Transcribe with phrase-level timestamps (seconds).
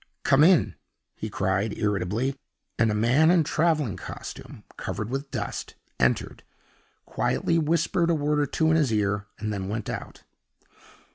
[0.23, 0.73] "Come in,"
[1.15, 2.35] he cried, irritably;
[2.79, 6.41] and a man in traveling costume, covered with dust, entered,
[7.05, 10.23] quietly whispered a word or two in his ear, and then went out.